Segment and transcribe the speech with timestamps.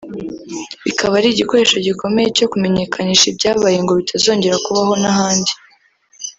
[0.85, 5.51] bikaba ari igikoresho gikomeye cyo kumenyekanisha ibyabaye ngo bitazongera kubaho n’ahandi